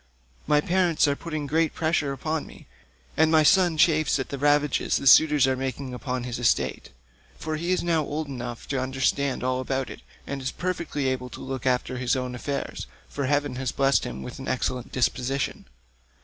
[0.47, 2.65] My parents are putting great pressure upon me,
[3.15, 6.89] and my son chafes at the ravages the suitors are making upon his estate,
[7.37, 11.29] for he is now old enough to understand all about it and is perfectly able
[11.29, 15.65] to look after his own affairs, for heaven has blessed him with an excellent disposition.